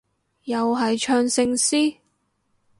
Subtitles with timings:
[0.45, 1.97] 又係唱聖詩？